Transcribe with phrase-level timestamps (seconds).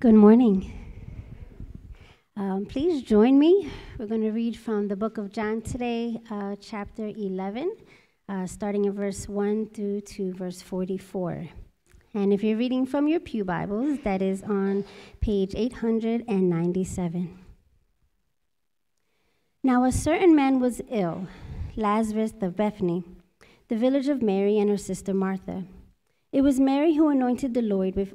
[0.00, 0.72] Good morning.
[2.36, 3.68] Um, please join me.
[3.98, 7.76] We're going to read from the book of John today, uh, chapter 11,
[8.28, 11.48] uh, starting in verse 1 through to verse 44.
[12.14, 14.84] And if you're reading from your Pew Bibles, that is on
[15.20, 17.36] page 897.
[19.64, 21.26] Now, a certain man was ill,
[21.74, 23.02] Lazarus of Bethany,
[23.66, 25.64] the village of Mary and her sister Martha.
[26.30, 28.14] It was Mary who anointed the Lord with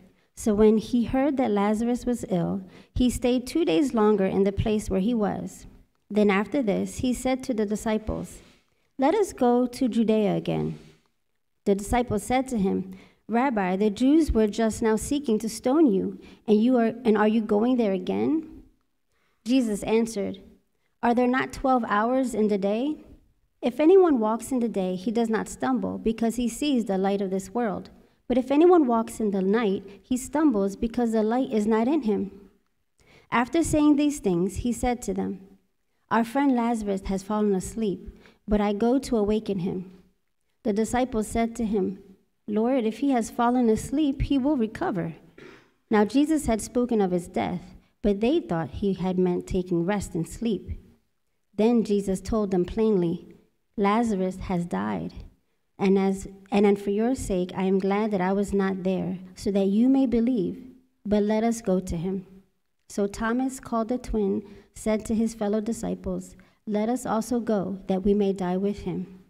[0.35, 2.63] So when he heard that Lazarus was ill,
[2.95, 5.65] he stayed two days longer in the place where he was.
[6.09, 8.39] Then after this, he said to the disciples,
[8.97, 10.79] Let us go to Judea again.
[11.65, 12.95] The disciples said to him,
[13.27, 17.29] Rabbi, the Jews were just now seeking to stone you, and you are and are
[17.29, 18.63] you going there again?
[19.45, 20.39] Jesus answered,
[21.01, 22.97] Are there not twelve hours in the day?
[23.61, 27.21] If anyone walks in the day, he does not stumble, because he sees the light
[27.21, 27.89] of this world.
[28.31, 32.03] But if anyone walks in the night, he stumbles because the light is not in
[32.03, 32.31] him.
[33.29, 35.41] After saying these things, he said to them,
[36.09, 39.91] Our friend Lazarus has fallen asleep, but I go to awaken him.
[40.63, 41.99] The disciples said to him,
[42.47, 45.15] Lord, if he has fallen asleep, he will recover.
[45.89, 50.15] Now Jesus had spoken of his death, but they thought he had meant taking rest
[50.15, 50.71] and sleep.
[51.53, 53.35] Then Jesus told them plainly,
[53.75, 55.11] Lazarus has died.
[55.81, 59.17] And as and, and for your sake I am glad that I was not there,
[59.35, 60.63] so that you may believe.
[61.03, 62.27] But let us go to him.
[62.87, 64.43] So Thomas, called the twin,
[64.75, 66.35] said to his fellow disciples,
[66.67, 69.21] Let us also go, that we may die with him.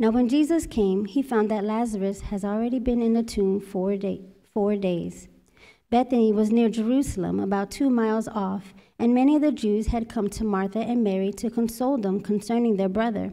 [0.00, 3.96] Now when Jesus came, he found that Lazarus has already been in the tomb four,
[3.96, 5.28] day, four days.
[5.90, 10.28] Bethany was near Jerusalem, about two miles off, and many of the Jews had come
[10.30, 13.32] to Martha and Mary to console them concerning their brother.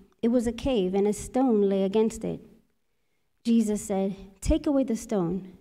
[0.21, 2.39] It was a cave, and a stone lay against it.
[3.43, 5.57] Jesus said, Take away the stone.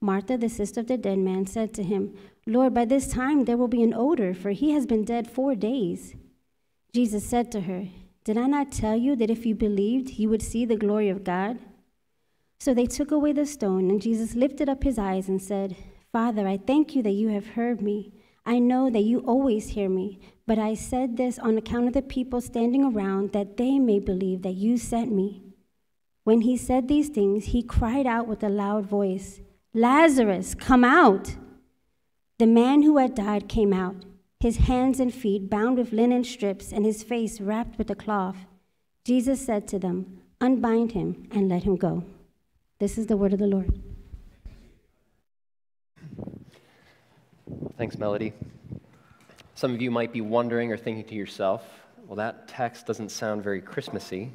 [0.00, 2.14] Martha, the sister of the dead man, said to him,
[2.46, 5.54] Lord, by this time there will be an odor, for he has been dead four
[5.54, 6.16] days.
[6.92, 7.86] Jesus said to her,
[8.24, 11.22] Did I not tell you that if you believed, you would see the glory of
[11.22, 11.60] God?
[12.58, 15.76] So they took away the stone, and Jesus lifted up his eyes and said,
[16.12, 18.12] Father, I thank you that you have heard me.
[18.44, 22.02] I know that you always hear me, but I said this on account of the
[22.02, 25.42] people standing around, that they may believe that you sent me.
[26.24, 29.40] When he said these things, he cried out with a loud voice,
[29.74, 31.36] Lazarus, come out!
[32.38, 34.04] The man who had died came out,
[34.40, 38.38] his hands and feet bound with linen strips, and his face wrapped with a cloth.
[39.04, 42.04] Jesus said to them, Unbind him and let him go.
[42.80, 43.80] This is the word of the Lord.
[47.76, 48.32] Thanks, Melody.
[49.54, 51.64] Some of you might be wondering or thinking to yourself,
[52.06, 54.32] well, that text doesn't sound very Christmassy.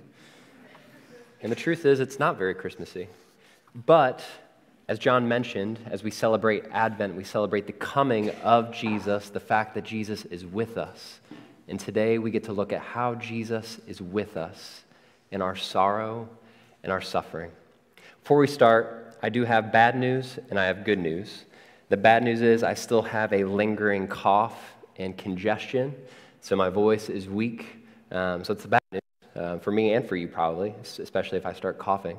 [1.42, 3.07] And the truth is, it's not very Christmassy.
[3.86, 4.24] But
[4.88, 9.75] as John mentioned, as we celebrate Advent, we celebrate the coming of Jesus, the fact
[9.75, 11.19] that Jesus is with us.
[11.68, 14.83] And today we get to look at how Jesus is with us
[15.31, 16.30] in our sorrow
[16.83, 17.51] and our suffering.
[18.21, 21.45] Before we start, I do have bad news and I have good news.
[21.89, 25.95] The bad news is I still have a lingering cough and congestion,
[26.42, 27.78] so my voice is weak.
[28.12, 29.01] Um, so it's the bad news
[29.38, 32.18] uh, for me and for you, probably, especially if I start coughing.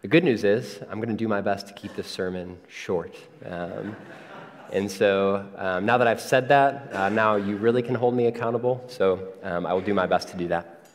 [0.00, 3.14] The good news is I'm going to do my best to keep this sermon short.
[3.44, 3.94] Um,
[4.72, 8.24] and so um, now that I've said that, uh, now you really can hold me
[8.24, 8.82] accountable.
[8.86, 10.86] So um, I will do my best to do that.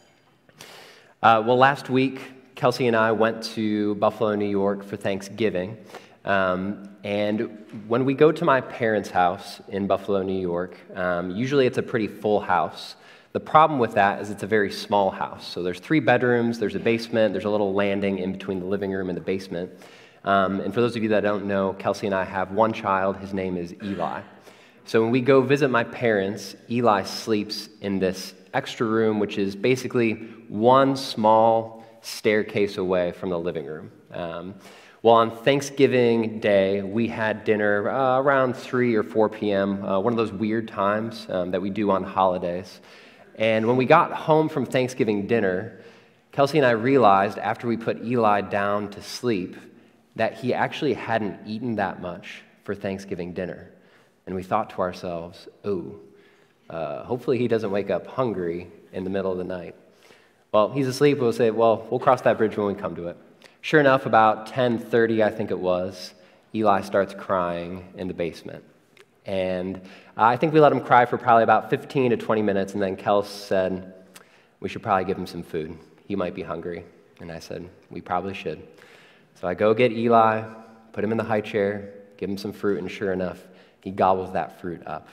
[1.22, 2.22] Uh, well, last week,
[2.56, 5.78] Kelsey and I went to Buffalo, New York for Thanksgiving.
[6.26, 11.66] Um, and when we go to my parents' house in Buffalo, New York, um, usually
[11.66, 12.96] it's a pretty full house.
[13.34, 15.46] The problem with that is it's a very small house.
[15.46, 18.92] So there's three bedrooms, there's a basement, there's a little landing in between the living
[18.92, 19.72] room and the basement.
[20.24, 23.18] Um, and for those of you that don't know, Kelsey and I have one child.
[23.18, 24.22] His name is Eli.
[24.86, 29.56] So when we go visit my parents, Eli sleeps in this extra room, which is
[29.56, 30.14] basically
[30.48, 33.92] one small staircase away from the living room.
[34.12, 34.56] Um,
[35.04, 40.14] well, on Thanksgiving Day, we had dinner uh, around 3 or 4 p.m., uh, one
[40.14, 42.80] of those weird times um, that we do on holidays.
[43.36, 45.82] And when we got home from Thanksgiving dinner,
[46.32, 49.58] Kelsey and I realized after we put Eli down to sleep
[50.16, 53.72] that he actually hadn't eaten that much for Thanksgiving dinner.
[54.26, 55.96] And we thought to ourselves, oh,
[56.70, 59.76] uh, hopefully he doesn't wake up hungry in the middle of the night.
[60.54, 61.18] Well, he's asleep.
[61.18, 63.18] We'll say, well, we'll cross that bridge when we come to it.
[63.64, 66.14] Sure enough, about 10:30, I think it was,
[66.54, 68.62] Eli starts crying in the basement.
[69.26, 69.80] And
[70.18, 72.98] I think we let him cry for probably about 15 to 20 minutes, and then
[72.98, 73.94] Kels said,
[74.60, 75.78] We should probably give him some food.
[76.06, 76.84] He might be hungry.
[77.22, 78.68] And I said, We probably should.
[79.40, 80.44] So I go get Eli,
[80.92, 83.48] put him in the high chair, give him some fruit, and sure enough,
[83.80, 85.08] he gobbles that fruit up.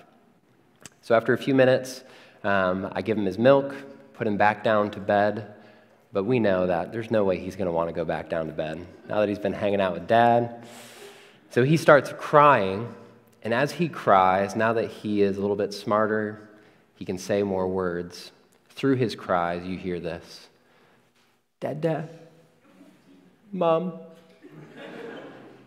[1.02, 2.02] So after a few minutes,
[2.42, 3.76] um, I give him his milk,
[4.14, 5.54] put him back down to bed,
[6.12, 8.46] but we know that there's no way he's going to want to go back down
[8.46, 10.64] to bed now that he's been hanging out with dad.
[11.50, 12.94] So he starts crying.
[13.42, 16.48] And as he cries, now that he is a little bit smarter,
[16.94, 18.32] he can say more words.
[18.70, 20.48] Through his cries, you hear this
[21.60, 22.08] Dad, Dad.
[23.52, 23.94] Mom.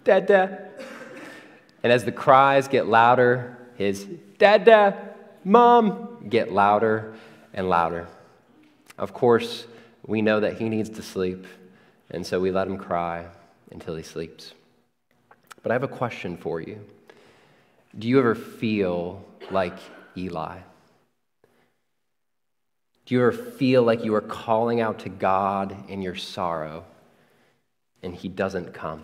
[0.04, 0.72] Dad, Dad.
[1.84, 4.06] And as the cries get louder, his
[4.38, 7.14] Dad, Dad, Mom get louder
[7.54, 8.08] and louder.
[8.98, 9.66] Of course,
[10.06, 11.46] we know that he needs to sleep,
[12.10, 13.28] and so we let him cry
[13.72, 14.54] until he sleeps.
[15.62, 16.80] But I have a question for you.
[17.98, 19.78] Do you ever feel like
[20.18, 20.58] Eli?
[23.06, 26.86] Do you ever feel like you are calling out to God in your sorrow
[28.02, 29.04] and he doesn't come?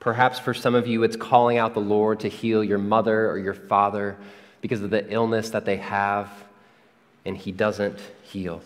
[0.00, 3.38] Perhaps for some of you, it's calling out the Lord to heal your mother or
[3.38, 4.18] your father
[4.60, 6.30] because of the illness that they have
[7.24, 8.62] and he doesn't heal.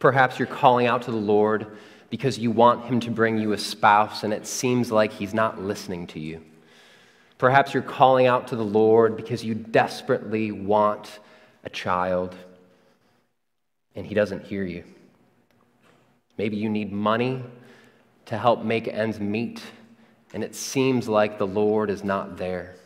[0.00, 1.66] Perhaps you're calling out to the Lord
[2.08, 5.62] because you want Him to bring you a spouse and it seems like He's not
[5.62, 6.42] listening to you.
[7.38, 11.20] Perhaps you're calling out to the Lord because you desperately want
[11.64, 12.34] a child
[13.94, 14.84] and He doesn't hear you.
[16.38, 17.42] Maybe you need money
[18.26, 19.62] to help make ends meet
[20.32, 22.76] and it seems like the Lord is not there.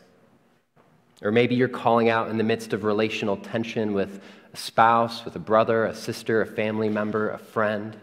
[1.22, 4.20] Or maybe you're calling out in the midst of relational tension with
[4.54, 7.96] a spouse, with a brother, a sister, a family member, a friend,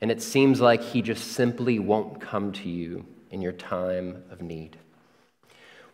[0.00, 4.40] and it seems like he just simply won't come to you in your time of
[4.40, 4.78] need.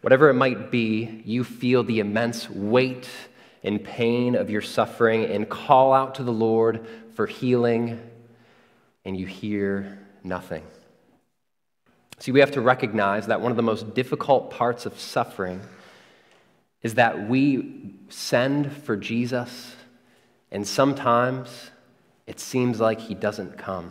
[0.01, 3.09] Whatever it might be, you feel the immense weight
[3.65, 8.01] and pain of your suffering and call out to the Lord for healing,
[9.05, 10.63] and you hear nothing.
[12.21, 15.61] See, we have to recognize that one of the most difficult parts of suffering
[16.85, 19.75] is that we send for Jesus,
[20.53, 21.71] and sometimes
[22.27, 23.91] it seems like he doesn't come.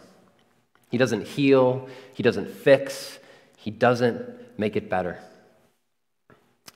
[0.89, 3.17] He doesn't heal, he doesn't fix,
[3.57, 5.19] he doesn't make it better.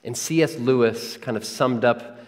[0.02, 0.56] And C.S.
[0.56, 2.18] Lewis kind of summed up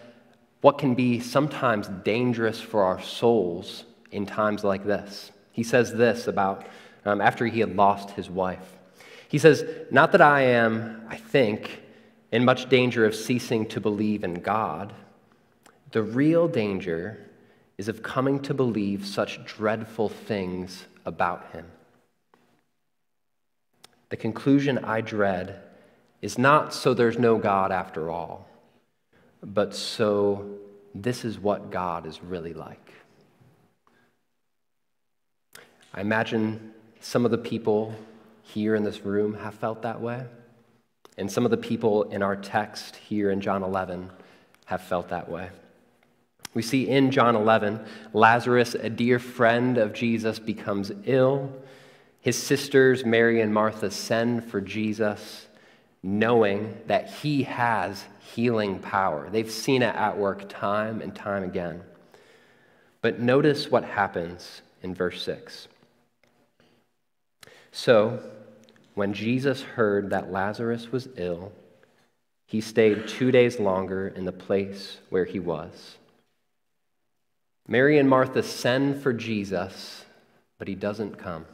[0.61, 5.32] what can be sometimes dangerous for our souls in times like this.
[5.50, 6.64] He says this about
[7.04, 8.76] um, after he had lost his wife.
[9.28, 11.82] He says, Not that I am, I think,
[12.32, 14.92] in much danger of ceasing to believe in God.
[15.92, 17.26] The real danger
[17.76, 21.66] is of coming to believe such dreadful things about him.
[24.10, 25.62] The conclusion I dread
[26.20, 28.49] is not so there's no God after all,
[29.42, 30.58] but so
[30.94, 32.92] this is what God is really like.
[35.94, 37.94] I imagine some of the people
[38.42, 40.25] here in this room have felt that way,
[41.16, 44.10] and some of the people in our text here in John 11
[44.66, 45.50] have felt that way.
[46.54, 47.80] We see in John 11,
[48.12, 51.52] Lazarus, a dear friend of Jesus, becomes ill.
[52.20, 55.46] His sisters, Mary and Martha, send for Jesus,
[56.02, 59.28] knowing that he has healing power.
[59.30, 61.82] They've seen it at work time and time again.
[63.00, 65.68] But notice what happens in verse 6.
[67.72, 68.20] So,
[69.00, 71.52] when Jesus heard that Lazarus was ill,
[72.45, 75.97] he stayed two days longer in the place where he was.
[77.66, 80.04] Mary and Martha send for Jesus,
[80.59, 81.47] but he doesn't come.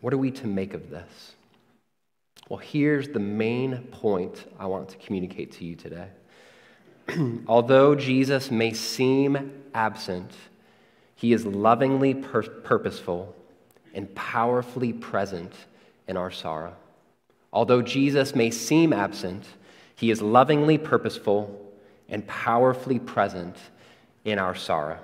[0.00, 1.32] What are we to make of this?
[2.48, 6.10] Well, here's the main point I want to communicate to you today.
[7.48, 10.30] Although Jesus may seem absent,
[11.16, 13.34] he is lovingly pur- purposeful
[13.92, 15.52] and powerfully present
[16.12, 16.76] in our sorrow.
[17.54, 19.46] Although Jesus may seem absent,
[19.96, 21.72] he is lovingly purposeful
[22.06, 23.56] and powerfully present
[24.26, 24.98] in our sorrow.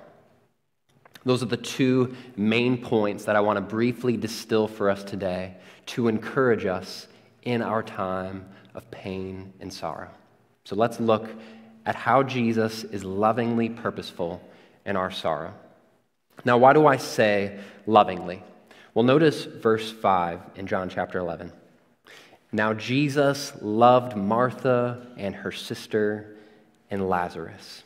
[1.25, 5.55] Those are the two main points that I want to briefly distill for us today
[5.87, 7.07] to encourage us
[7.41, 10.11] in our time of pain and sorrow.
[10.63, 11.27] So let's look
[11.87, 14.47] at how Jesus is lovingly purposeful
[14.85, 15.55] in our sorrow.
[16.45, 18.43] Now, why do I say lovingly?
[18.99, 21.53] Well, notice verse 5 in John chapter 11.
[22.51, 26.35] Now, Jesus loved Martha and her sister
[26.91, 27.83] and Lazarus.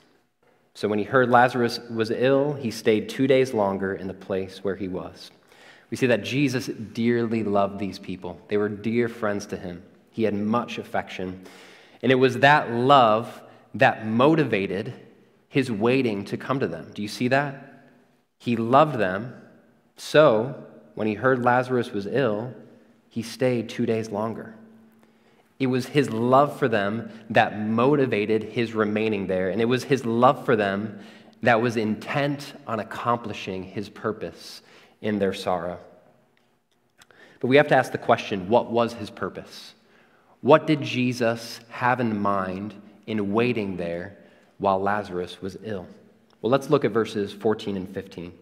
[0.74, 4.63] So, when he heard Lazarus was ill, he stayed two days longer in the place
[4.63, 5.29] where he was.
[5.91, 9.84] We see that Jesus dearly loved these people, they were dear friends to him.
[10.10, 11.46] He had much affection.
[12.01, 13.39] And it was that love
[13.75, 14.96] that motivated
[15.48, 16.89] his waiting to come to them.
[16.91, 17.84] Do you see that?
[18.39, 19.36] He loved them.
[19.96, 22.54] So, when he heard Lazarus was ill,
[23.10, 24.56] he stayed two days longer.
[25.60, 30.06] It was his love for them that motivated his remaining there, and it was his
[30.06, 31.00] love for them
[31.42, 34.62] that was intent on accomplishing his purpose
[35.02, 35.80] in their sorrow.
[37.40, 39.74] But we have to ask the question what was his purpose?
[40.42, 42.74] What did Jesus have in mind
[43.06, 44.18] in waiting there
[44.58, 45.88] while Lazarus was ill?
[46.42, 48.34] Well, let's look at verses 14 and 15.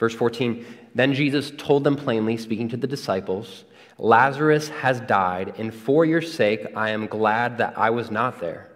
[0.00, 0.64] Verse 14
[0.94, 3.64] Then Jesus told them plainly, speaking to the disciples,
[3.98, 8.70] Lazarus has died, and for your sake I am glad that I was not there.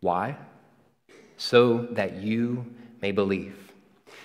[0.00, 0.36] Why?
[1.38, 2.66] So that you
[3.00, 3.56] may believe.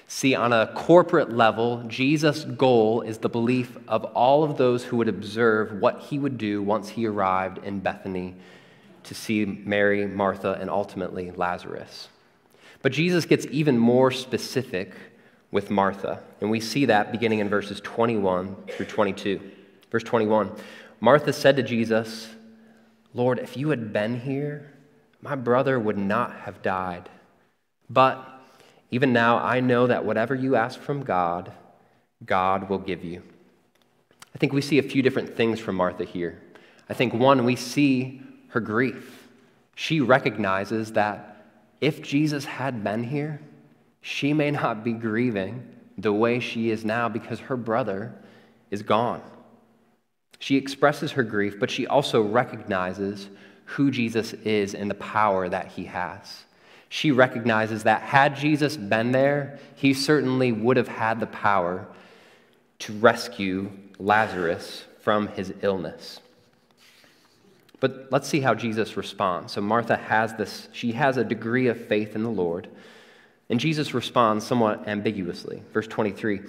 [0.08, 4.98] See, on a corporate level, Jesus' goal is the belief of all of those who
[4.98, 8.36] would observe what he would do once he arrived in Bethany
[9.04, 12.10] to see Mary, Martha, and ultimately Lazarus.
[12.82, 14.94] But Jesus gets even more specific
[15.52, 16.24] with Martha.
[16.40, 19.40] And we see that beginning in verses 21 through 22.
[19.92, 20.52] Verse 21
[21.00, 22.30] Martha said to Jesus,
[23.14, 24.72] Lord, if you had been here,
[25.22, 27.10] my brother would not have died.
[27.90, 28.26] But
[28.92, 31.52] even now, I know that whatever you ask from God,
[32.26, 33.24] God will give you.
[34.34, 36.42] I think we see a few different things from Martha here.
[36.88, 39.28] I think, one, we see her grief.
[39.76, 41.46] She recognizes that
[41.80, 43.42] if Jesus had been here,
[44.02, 45.68] she may not be grieving
[45.98, 48.14] the way she is now because her brother
[48.72, 49.22] is gone.
[50.40, 53.30] She expresses her grief, but she also recognizes
[53.66, 56.46] who Jesus is and the power that he has.
[56.90, 61.88] She recognizes that had Jesus been there, he certainly would have had the power
[62.80, 66.20] to rescue Lazarus from his illness.
[67.80, 69.54] But let's see how Jesus responds.
[69.54, 72.68] So Martha has this, she has a degree of faith in the Lord.
[73.52, 75.62] And Jesus responds somewhat ambiguously.
[75.74, 76.40] Verse 23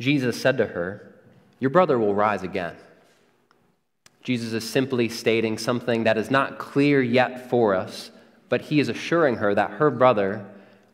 [0.00, 1.14] Jesus said to her,
[1.60, 2.74] Your brother will rise again.
[4.22, 8.10] Jesus is simply stating something that is not clear yet for us,
[8.48, 10.44] but he is assuring her that her brother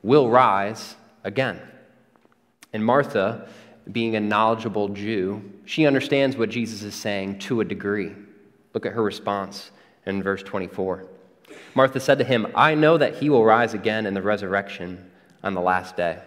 [0.03, 1.61] will rise again.
[2.73, 3.49] And Martha,
[3.91, 8.13] being a knowledgeable Jew, she understands what Jesus is saying to a degree.
[8.75, 9.71] Look at her response
[10.05, 11.07] in verse 24.
[11.75, 15.11] Martha said to him, I know that he will rise again in the resurrection
[15.45, 16.19] on the last day.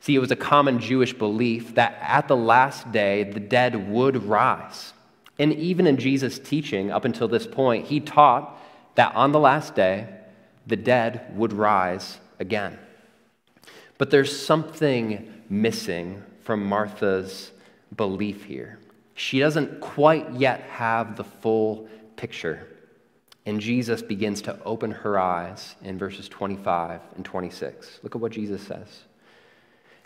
[0.00, 4.24] See, it was a common Jewish belief that at the last day, the dead would
[4.24, 4.92] rise.
[5.38, 8.60] And even in Jesus' teaching up until this point, he taught
[8.96, 10.08] that on the last day,
[10.66, 12.78] the dead would rise again.
[13.98, 17.50] But there's something missing from Martha's
[17.96, 18.78] belief here.
[19.14, 22.66] She doesn't quite yet have the full picture.
[23.48, 28.00] And Jesus begins to open her eyes in verses 25 and 26.
[28.02, 29.04] Look at what Jesus says.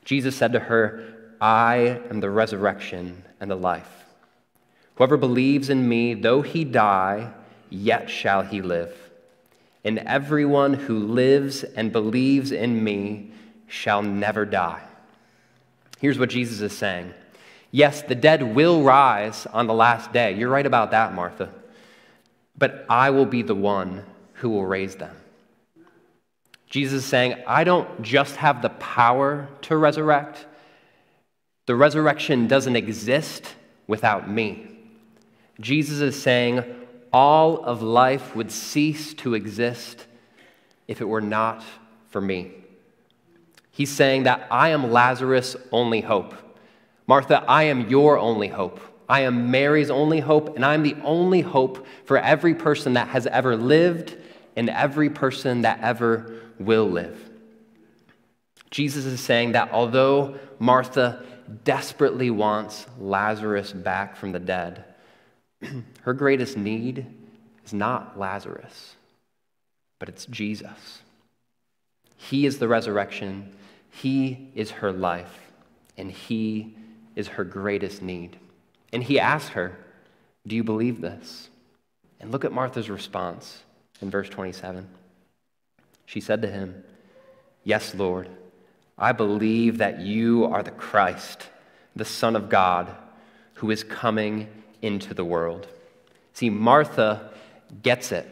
[0.04, 4.04] Jesus said to her, I am the resurrection and the life.
[4.94, 7.32] Whoever believes in me, though he die,
[7.68, 8.94] yet shall he live.
[9.82, 13.32] And everyone who lives and believes in me
[13.66, 14.84] shall never die.
[15.99, 17.12] Here's what Jesus is saying
[17.72, 20.32] Yes, the dead will rise on the last day.
[20.32, 21.52] You're right about that, Martha.
[22.56, 24.04] But I will be the one
[24.35, 25.16] who will raise them.
[26.68, 30.47] Jesus is saying, I don't just have the power to resurrect,
[31.66, 33.54] the resurrection doesn't exist
[33.87, 34.66] without me.
[35.61, 36.64] Jesus is saying,
[37.12, 40.06] all of life would cease to exist
[40.88, 41.62] if it were not
[42.09, 42.52] for me.
[43.71, 46.35] He's saying that I am Lazarus' only hope.
[47.06, 48.80] Martha, I am your only hope.
[49.12, 53.26] I am Mary's only hope, and I'm the only hope for every person that has
[53.26, 54.16] ever lived
[54.57, 57.28] and every person that ever will live.
[58.71, 61.23] Jesus is saying that although Martha
[61.62, 64.83] desperately wants Lazarus back from the dead,
[66.00, 67.04] her greatest need
[67.66, 68.97] is not Lazarus,
[69.99, 71.02] but it's Jesus.
[72.16, 73.52] He is the resurrection,
[73.90, 75.52] He is her life,
[75.99, 76.75] and He
[77.14, 78.38] is her greatest need.
[78.92, 79.76] And He asked her,
[80.46, 81.49] Do you believe this?
[82.20, 83.62] And look at Martha's response
[84.00, 84.87] in verse 27.
[86.06, 86.84] She said to him,
[87.64, 88.28] Yes, Lord,
[88.96, 91.49] I believe that you are the Christ,
[91.96, 92.94] the Son of God,
[93.54, 94.49] who is coming
[94.82, 95.66] into the world.
[96.32, 97.30] See, Martha
[97.82, 98.28] gets it.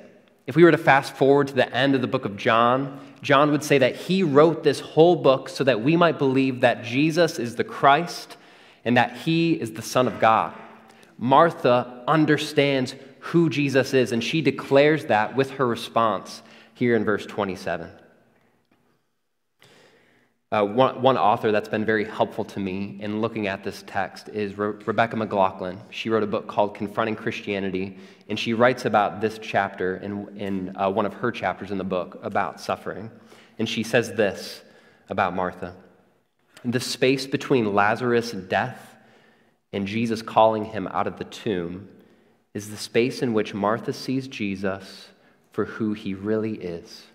[0.47, 3.51] If we were to fast forward to the end of the book of John, John
[3.53, 7.39] would say that he wrote this whole book so that we might believe that Jesus
[7.39, 8.37] is the Christ
[8.85, 10.55] and that he is the Son of God.
[11.19, 16.43] Martha understands who Jesus is, and she declares that with her response
[16.75, 17.91] here in verse 27.
[20.53, 24.29] Uh, one, one, author that's been very helpful to me in looking at this text
[24.31, 25.79] is Re- Rebecca McLaughlin.
[25.91, 30.77] She wrote a book called Confronting Christianity, and she writes about this chapter in, in
[30.77, 33.13] uh, one of her chapters in the book about suffering.
[33.61, 34.63] And she says this
[35.09, 35.77] about Martha
[36.65, 38.97] The space between Lazarus' death
[39.73, 41.89] and Jesus calling him out of the tomb
[42.53, 45.09] is the space in which Martha sees Jesus
[45.53, 47.07] for who he really is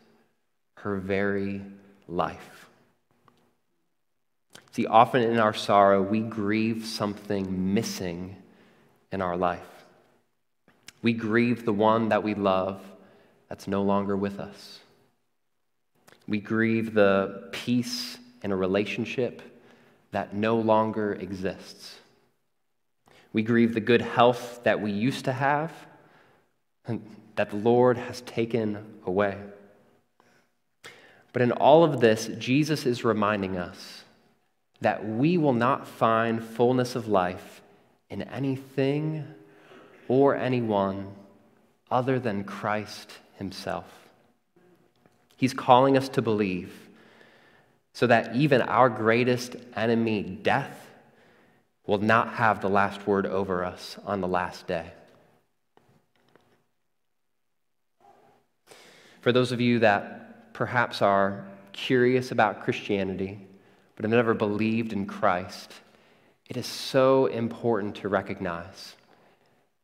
[0.78, 1.62] her very
[2.08, 2.68] life.
[4.72, 8.36] See, often in our sorrow, we grieve something missing
[9.12, 9.86] in our life.
[11.02, 12.82] We grieve the one that we love
[13.48, 14.80] that's no longer with us.
[16.28, 19.42] We grieve the peace in a relationship
[20.12, 21.96] that no longer exists.
[23.34, 25.74] We grieve the good health that we used to have
[26.86, 27.02] and
[27.36, 29.38] that the Lord has taken away.
[31.34, 34.04] But in all of this, Jesus is reminding us
[34.80, 37.62] that we will not find fullness of life
[38.12, 39.26] in anything
[40.08, 41.08] or anyone
[41.90, 44.08] other than Christ Himself.
[45.36, 46.85] He's calling us to believe
[47.96, 50.86] so that even our greatest enemy, death,
[51.88, 54.92] will not have the last word over us on the last day.
[59.22, 63.40] For those of you that perhaps are curious about Christianity,
[63.96, 65.72] but have never believed in Christ,
[66.50, 68.98] it is so important to recognize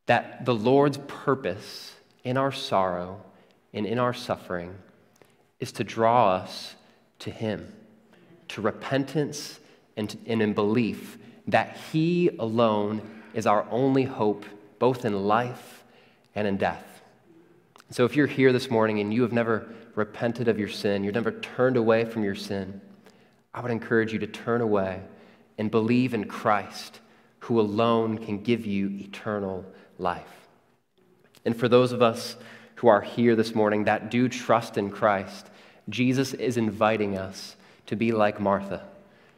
[0.08, 1.95] that the Lord's purpose
[2.26, 3.21] in our sorrow
[3.71, 4.76] and in our suffering
[5.62, 6.76] is to draw us
[7.19, 7.71] to Him,
[8.54, 9.60] to repentance
[9.98, 13.02] and, and in belief that He alone
[13.34, 14.46] is our only hope,
[14.80, 15.84] both in life
[16.36, 17.02] and in death.
[17.90, 21.14] So if you're here this morning and you have never repented of your sin, you've
[21.16, 22.80] never turned away from your sin,
[23.54, 25.02] I would encourage you to turn away
[25.58, 27.00] and believe in Christ,
[27.40, 29.66] who alone can give you eternal
[29.98, 30.48] life.
[31.44, 32.38] And for those of us
[32.76, 35.48] who are here this morning that do trust in Christ,
[35.90, 37.56] Jesus is inviting us
[37.91, 38.86] to be like Martha,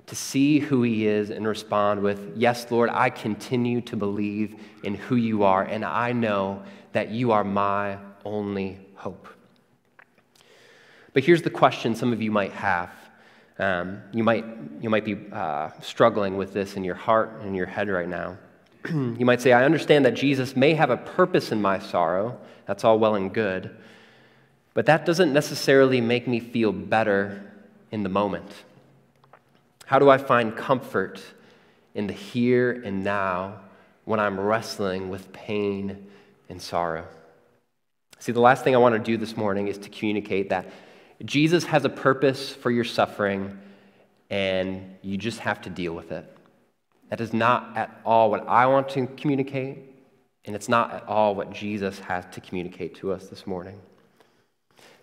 [0.05, 4.93] to see who he is and respond with, Yes, Lord, I continue to believe in
[4.93, 6.61] who you are, and I know
[6.91, 9.27] that you are my only hope.
[11.13, 12.91] But here's the question some of you might have
[13.57, 14.45] um, you, might,
[14.81, 18.07] you might be uh, struggling with this in your heart and in your head right
[18.07, 18.37] now.
[18.89, 22.39] you might say, I understand that Jesus may have a purpose in my sorrow.
[22.67, 23.75] That's all well and good.
[24.75, 27.49] But that doesn't necessarily make me feel better
[27.93, 28.51] in the moment.
[29.86, 31.21] How do I find comfort
[31.93, 33.60] in the here and now
[34.06, 36.08] when I'm wrestling with pain
[36.49, 37.06] and sorrow?
[38.17, 40.65] See, the last thing I want to do this morning is to communicate that
[41.23, 43.60] Jesus has a purpose for your suffering
[44.32, 46.25] and you just have to deal with it.
[47.12, 49.77] That is not at all what I want to communicate,
[50.45, 53.79] and it's not at all what Jesus has to communicate to us this morning.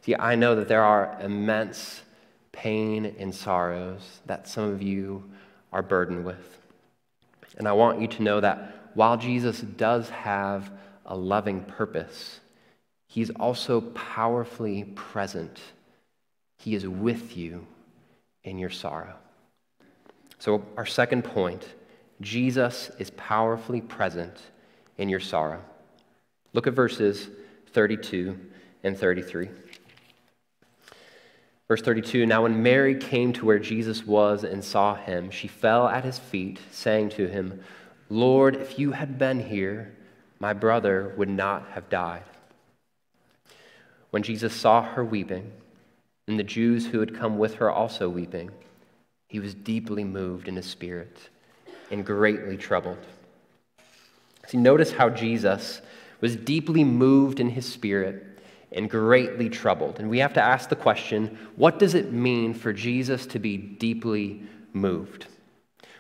[0.01, 2.03] See, I know that there are immense
[2.53, 5.25] pain and sorrows that some of you
[5.73, 6.59] are burdened with.
[7.59, 10.71] And I want you to know that while Jesus does have
[11.07, 12.41] a loving purpose,
[13.07, 15.61] he's also powerfully present.
[16.59, 17.67] He is with you
[18.45, 19.15] in your sorrow.
[20.39, 21.67] So, our second point
[22.21, 24.39] Jesus is powerfully present
[24.99, 25.63] in your sorrow.
[26.53, 27.29] Look at verses
[27.73, 28.39] 32
[28.83, 29.49] and 33.
[31.71, 35.87] Verse 32 Now, when Mary came to where Jesus was and saw him, she fell
[35.87, 37.63] at his feet, saying to him,
[38.09, 39.95] Lord, if you had been here,
[40.41, 42.25] my brother would not have died.
[44.11, 45.53] When Jesus saw her weeping,
[46.27, 48.51] and the Jews who had come with her also weeping,
[49.29, 51.29] he was deeply moved in his spirit
[51.93, 52.99] and greatly troubled.
[54.49, 55.83] See, notice how Jesus
[56.21, 58.30] was deeply moved in his spirit
[58.73, 59.99] and greatly troubled.
[59.99, 63.57] And we have to ask the question what does it mean for Jesus to be
[63.57, 65.27] deeply moved?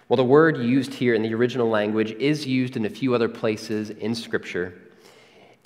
[0.09, 3.28] Well, the word used here in the original language is used in a few other
[3.28, 4.76] places in Scripture,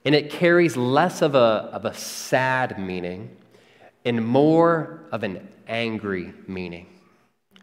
[0.04, 1.38] and it carries less of a,
[1.72, 3.34] of a sad meaning
[4.04, 6.86] and more of an angry meaning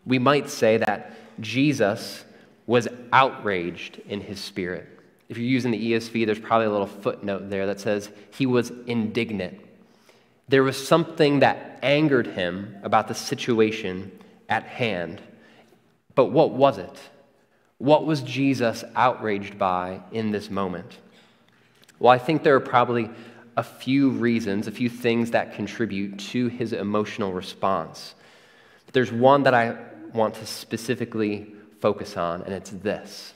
[0.05, 2.23] we might say that Jesus
[2.65, 4.87] was outraged in his spirit.
[5.31, 8.69] If you're using the ESV, there's probably a little footnote there that says he was
[8.85, 9.61] indignant.
[10.49, 14.11] There was something that angered him about the situation
[14.49, 15.21] at hand.
[16.15, 16.99] But what was it?
[17.77, 20.97] What was Jesus outraged by in this moment?
[21.97, 23.09] Well, I think there are probably
[23.55, 28.15] a few reasons, a few things that contribute to his emotional response.
[28.91, 29.77] There's one that I
[30.13, 33.33] want to specifically focus on, and it's this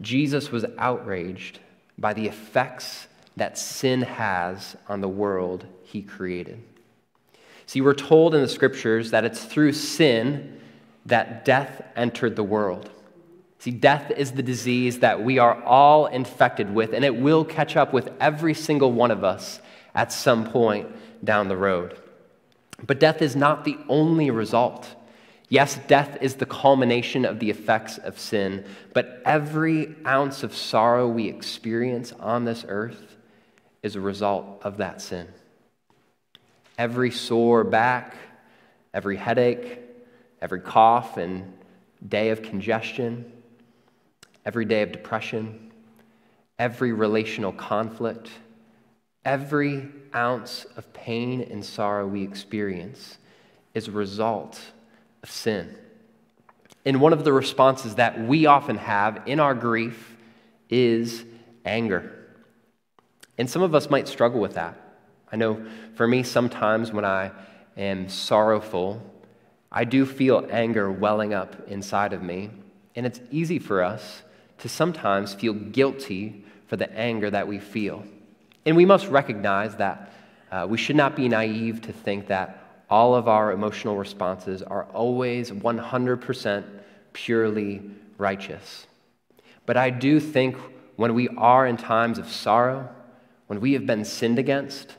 [0.00, 1.58] Jesus was outraged
[1.96, 6.62] by the effects that sin has on the world he created.
[7.66, 10.60] See, we're told in the scriptures that it's through sin
[11.06, 12.90] that death entered the world.
[13.58, 17.76] See, death is the disease that we are all infected with, and it will catch
[17.76, 19.60] up with every single one of us
[19.94, 20.88] at some point
[21.24, 21.98] down the road.
[22.86, 24.94] But death is not the only result.
[25.50, 31.08] Yes, death is the culmination of the effects of sin, but every ounce of sorrow
[31.08, 33.16] we experience on this earth
[33.82, 35.26] is a result of that sin.
[36.76, 38.16] Every sore back,
[38.92, 39.80] every headache,
[40.42, 41.54] every cough and
[42.06, 43.32] day of congestion,
[44.44, 45.72] every day of depression,
[46.58, 48.30] every relational conflict,
[49.24, 53.16] every ounce of pain and sorrow we experience
[53.74, 54.60] is a result
[55.22, 55.76] of sin.
[56.84, 60.16] And one of the responses that we often have in our grief
[60.70, 61.24] is
[61.64, 62.12] anger.
[63.36, 64.78] And some of us might struggle with that.
[65.30, 67.30] I know for me, sometimes when I
[67.76, 69.02] am sorrowful,
[69.70, 72.50] I do feel anger welling up inside of me.
[72.96, 74.22] And it's easy for us
[74.58, 78.04] to sometimes feel guilty for the anger that we feel.
[78.64, 80.12] And we must recognize that
[80.50, 82.57] uh, we should not be naive to think that
[82.90, 86.64] all of our emotional responses are always 100%
[87.12, 87.82] purely
[88.16, 88.86] righteous.
[89.66, 90.56] But I do think
[90.96, 92.88] when we are in times of sorrow,
[93.46, 94.96] when we have been sinned against,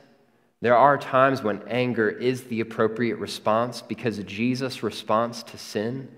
[0.60, 6.08] there are times when anger is the appropriate response because Jesus' response to sin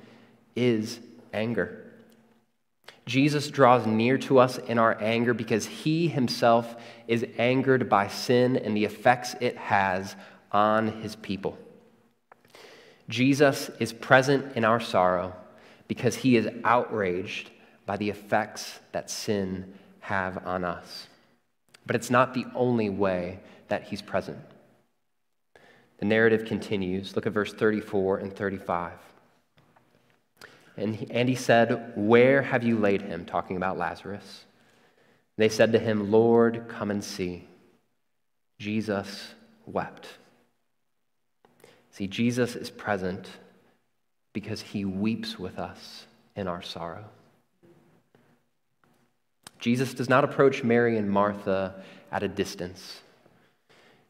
[0.57, 0.99] is
[1.33, 1.79] anger.
[3.07, 6.77] Jesus draws near to us in our anger because he himself
[7.09, 10.15] is angered by sin and the effects it has
[10.53, 11.59] on his people.
[13.09, 15.35] Jesus is present in our sorrow
[15.89, 17.51] because he is outraged
[17.85, 21.09] by the effects that sin have on us.
[21.87, 24.39] But it's not the only way that he's present.
[25.99, 27.15] The narrative continues.
[27.15, 28.93] Look at verse 34 and 35.
[30.77, 33.25] And he, and he said, Where have you laid him?
[33.25, 34.45] Talking about Lazarus.
[35.37, 37.47] They said to him, Lord, come and see.
[38.59, 39.35] Jesus
[39.67, 40.09] wept.
[41.93, 43.29] See, Jesus is present
[44.33, 47.05] because he weeps with us in our sorrow.
[49.59, 53.03] Jesus does not approach Mary and Martha at a distance.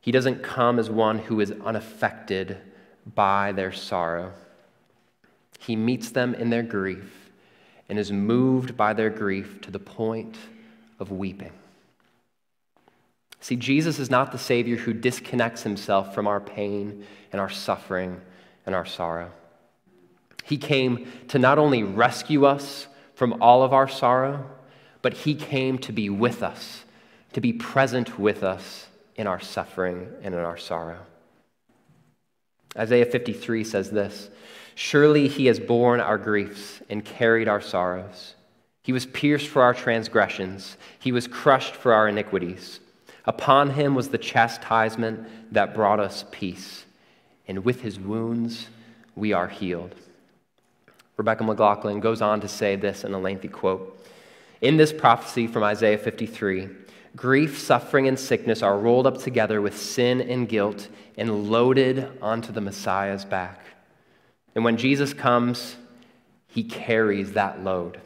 [0.01, 2.57] He doesn't come as one who is unaffected
[3.15, 4.33] by their sorrow.
[5.59, 7.31] He meets them in their grief
[7.89, 10.37] and is moved by their grief to the point
[10.99, 11.53] of weeping.
[13.43, 18.21] See, Jesus is not the Savior who disconnects himself from our pain and our suffering
[18.65, 19.33] and our sorrow.
[20.45, 24.49] He came to not only rescue us from all of our sorrow,
[25.03, 26.85] but He came to be with us,
[27.33, 31.01] to be present with us in our suffering and in our sorrow.
[32.77, 34.31] Isaiah 53 says this
[34.77, 38.37] Surely He has borne our griefs and carried our sorrows.
[38.85, 42.79] He was pierced for our transgressions, He was crushed for our iniquities.
[43.25, 46.85] Upon Him was the chastisement that brought us peace,
[47.47, 48.69] and with His wounds
[49.15, 49.95] we are healed.
[51.17, 54.05] Rebecca McLaughlin goes on to say this in a lengthy quote.
[54.61, 56.69] In this prophecy from Isaiah 53,
[57.15, 62.53] grief, suffering, and sickness are rolled up together with sin and guilt and loaded onto
[62.53, 63.61] the Messiah's back.
[64.55, 65.77] And when Jesus comes,
[66.47, 68.01] he carries that load.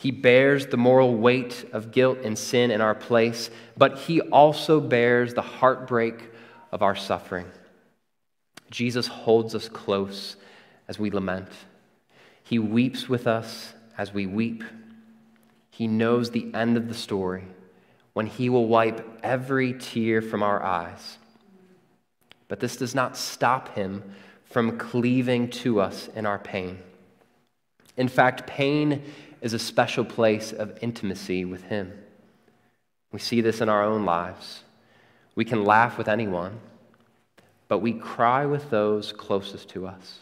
[0.00, 4.80] He bears the moral weight of guilt and sin in our place, but he also
[4.80, 6.30] bears the heartbreak
[6.72, 7.44] of our suffering.
[8.70, 10.36] Jesus holds us close
[10.88, 11.50] as we lament.
[12.42, 14.64] He weeps with us as we weep.
[15.70, 17.44] He knows the end of the story
[18.14, 21.18] when He will wipe every tear from our eyes.
[22.48, 24.02] But this does not stop Him
[24.44, 26.78] from cleaving to us in our pain.
[27.98, 29.02] In fact, pain
[29.40, 31.92] is a special place of intimacy with Him.
[33.12, 34.64] We see this in our own lives.
[35.34, 36.60] We can laugh with anyone,
[37.68, 40.20] but we cry with those closest to us.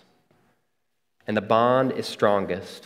[1.26, 2.84] And the bond is strongest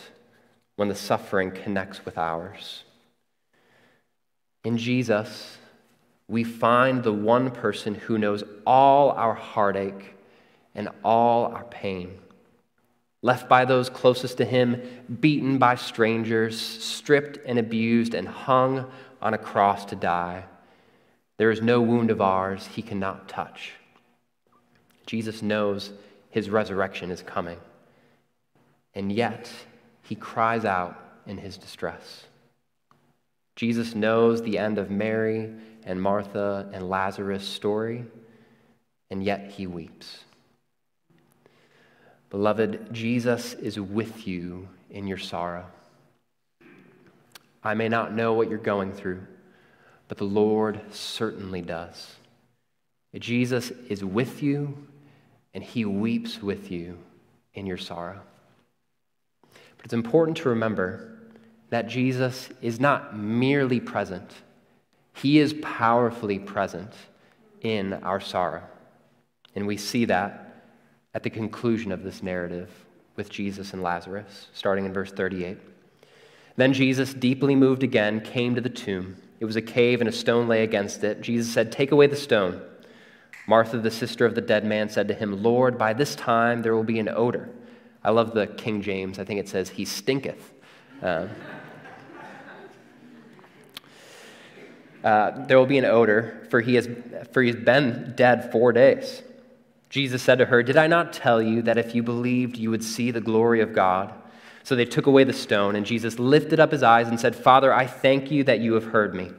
[0.75, 2.83] when the suffering connects with ours.
[4.63, 5.57] In Jesus,
[6.27, 10.15] we find the one person who knows all our heartache
[10.73, 12.17] and all our pain.
[13.23, 14.79] Left by those closest to him,
[15.19, 20.43] beaten by strangers, stripped and abused, and hung on a cross to die.
[21.37, 23.71] There is no wound of ours he cannot touch.
[25.07, 25.91] Jesus knows
[26.29, 27.57] his resurrection is coming
[28.95, 29.49] and yet
[30.01, 32.25] he cries out in his distress.
[33.55, 38.05] Jesus knows the end of Mary and Martha and Lazarus' story,
[39.09, 40.23] and yet he weeps.
[42.33, 45.67] Beloved, Jesus is with you in your sorrow.
[47.63, 49.21] I may not know what you're going through,
[50.07, 52.15] but the Lord certainly does.
[53.19, 54.75] Jesus is with you,
[55.53, 56.97] and he weeps with you
[57.53, 58.19] in your sorrow.
[59.77, 61.19] But it's important to remember
[61.69, 64.33] that Jesus is not merely present,
[65.13, 66.93] he is powerfully present
[67.61, 68.63] in our sorrow.
[69.53, 70.42] And we see that
[71.13, 72.69] at the conclusion of this narrative
[73.15, 75.57] with Jesus and Lazarus, starting in verse 38.
[76.55, 79.17] Then Jesus, deeply moved again, came to the tomb.
[79.39, 81.21] It was a cave, and a stone lay against it.
[81.21, 82.61] Jesus said, Take away the stone.
[83.47, 86.75] Martha, the sister of the dead man, said to him, Lord, by this time there
[86.75, 87.49] will be an odor
[88.03, 89.17] I love the King James.
[89.17, 90.51] I think it says, He stinketh.
[91.01, 91.27] Uh,
[95.03, 96.87] uh, there will be an odor, for he, has,
[97.31, 99.21] for he has been dead four days.
[99.93, 102.83] Jesus said to her, Did I not tell you that if you believed, you would
[102.83, 104.11] see the glory of God?
[104.63, 107.71] So they took away the stone, and Jesus lifted up his eyes and said, Father,
[107.71, 109.29] I thank you that you have heard me.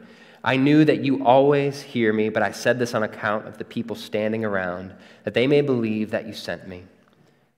[0.44, 3.64] I knew that you always hear me, but I said this on account of the
[3.64, 6.84] people standing around, that they may believe that you sent me.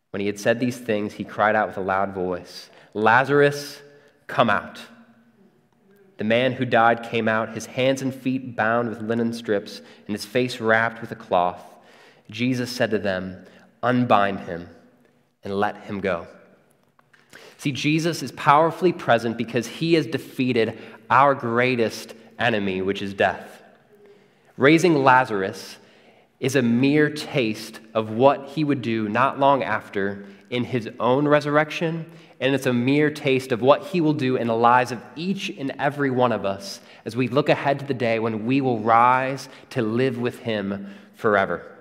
[0.08, 3.82] When he had said these things, he cried out with a loud voice, Lazarus,
[4.26, 4.80] come out.
[6.16, 10.16] The man who died came out, his hands and feet bound with linen strips, and
[10.16, 11.62] his face wrapped with a cloth.
[12.30, 13.44] Jesus said to them,
[13.82, 14.68] Unbind him
[15.44, 16.26] and let him go.
[17.58, 23.62] See, Jesus is powerfully present because he has defeated our greatest enemy, which is death.
[24.56, 25.76] Raising Lazarus
[26.40, 31.26] is a mere taste of what he would do not long after in his own
[31.26, 32.10] resurrection,
[32.40, 35.48] and it's a mere taste of what he will do in the lives of each
[35.50, 38.80] and every one of us as we look ahead to the day when we will
[38.80, 41.75] rise to live with him forever.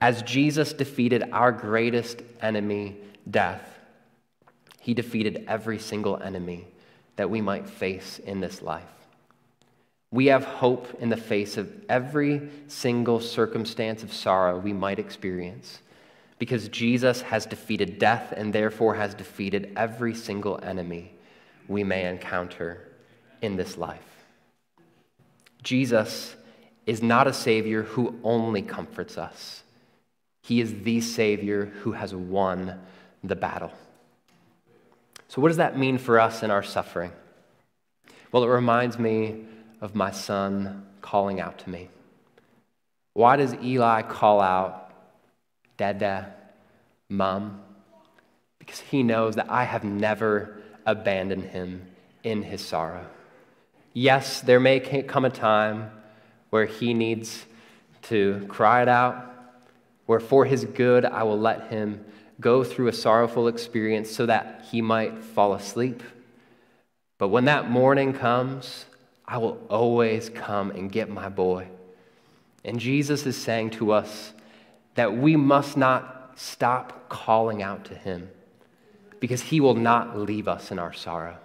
[0.00, 2.96] As Jesus defeated our greatest enemy,
[3.30, 3.78] death,
[4.80, 6.66] he defeated every single enemy
[7.16, 8.84] that we might face in this life.
[10.10, 15.80] We have hope in the face of every single circumstance of sorrow we might experience
[16.38, 21.12] because Jesus has defeated death and therefore has defeated every single enemy
[21.68, 22.88] we may encounter
[23.42, 24.24] in this life.
[25.62, 26.34] Jesus
[26.86, 29.62] is not a Savior who only comforts us,
[30.42, 32.80] He is the Savior who has won
[33.22, 33.72] the battle.
[35.28, 37.12] So, what does that mean for us in our suffering?
[38.32, 39.44] Well, it reminds me
[39.80, 41.88] of my son calling out to me.
[43.12, 44.92] Why does Eli call out,
[45.76, 46.34] Dada,
[47.08, 47.60] Mom?
[48.58, 51.86] Because he knows that I have never abandoned him
[52.22, 53.06] in his sorrow.
[53.92, 55.90] Yes, there may come a time
[56.50, 57.46] where he needs
[58.02, 59.39] to cry it out,
[60.10, 62.04] where for his good I will let him
[62.40, 66.02] go through a sorrowful experience so that he might fall asleep.
[67.16, 68.86] But when that morning comes,
[69.24, 71.68] I will always come and get my boy.
[72.64, 74.32] And Jesus is saying to us
[74.96, 78.30] that we must not stop calling out to him
[79.20, 81.36] because he will not leave us in our sorrow.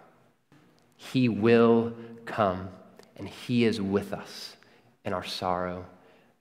[0.95, 1.93] He will
[2.25, 2.69] come
[3.15, 4.57] and he is with us
[5.03, 5.85] in our sorrow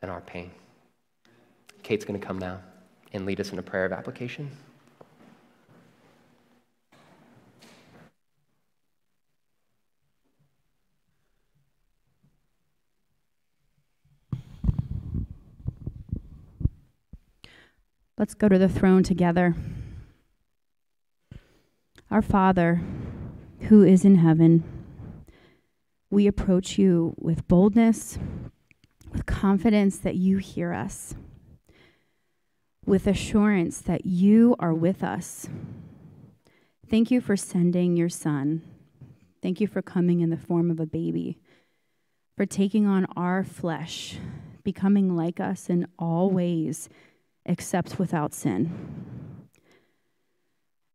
[0.00, 0.52] and our pain.
[1.84, 2.60] Kate's going to come now
[3.12, 4.50] and lead us in a prayer of application.
[18.16, 19.54] Let's go to the throne together.
[22.10, 22.80] Our Father,
[23.68, 24.64] who is in heaven,
[26.10, 28.18] we approach you with boldness,
[29.12, 31.14] with confidence that you hear us,
[32.86, 35.48] with assurance that you are with us.
[36.88, 38.62] Thank you for sending your Son.
[39.42, 41.38] Thank you for coming in the form of a baby,
[42.36, 44.18] for taking on our flesh,
[44.62, 46.88] becoming like us in all ways
[47.46, 48.72] except without sin.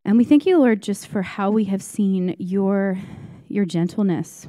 [0.06, 2.98] And we thank you, Lord, just for how we have seen your,
[3.48, 4.48] your gentleness,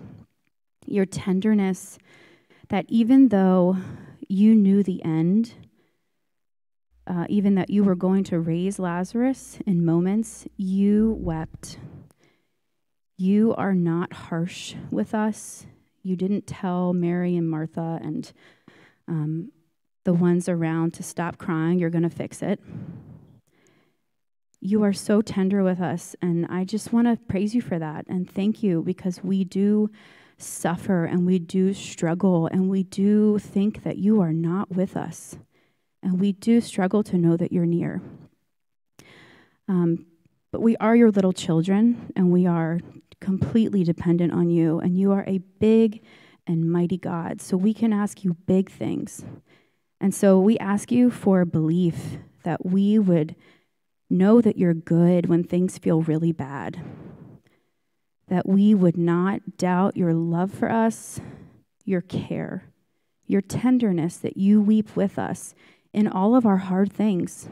[0.87, 1.98] your tenderness,
[2.68, 3.76] that even though
[4.29, 5.55] you knew the end,
[7.11, 11.79] uh, even that you were going to raise Lazarus in moments, you wept.
[13.16, 15.66] You are not harsh with us.
[16.05, 18.33] You didn't tell Mary and Martha and
[19.09, 19.51] um,
[20.05, 22.61] the ones around to stop crying, you're going to fix it.
[24.61, 28.07] You are so tender with us, and I just want to praise you for that
[28.09, 29.90] and thank you because we do
[30.38, 35.37] suffer and we do struggle and we do think that you are not with us,
[36.02, 38.00] and we do struggle to know that you're near.
[39.68, 40.06] Um,
[40.52, 42.80] but we are your little children, and we are
[43.20, 46.02] completely dependent on you, and you are a big
[46.46, 47.40] and mighty God.
[47.40, 49.24] So we can ask you big things.
[50.00, 53.36] And so we ask you for belief that we would
[54.08, 56.82] know that you're good when things feel really bad,
[58.28, 61.20] that we would not doubt your love for us,
[61.84, 62.64] your care,
[63.26, 65.54] your tenderness, that you weep with us
[65.92, 67.48] in all of our hard things,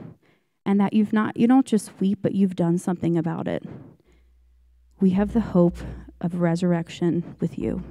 [0.65, 3.65] and that you've not, you don't just weep, but you've done something about it.
[5.01, 5.79] We have the hope
[6.21, 7.83] of resurrection with you.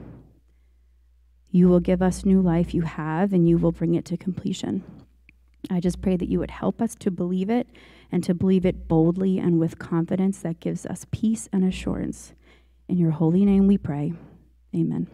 [1.49, 4.83] You will give us new life you have, and you will bring it to completion.
[5.69, 7.67] I just pray that you would help us to believe it
[8.11, 12.33] and to believe it boldly and with confidence that gives us peace and assurance.
[12.87, 14.13] In your holy name we pray.
[14.75, 15.07] Amen.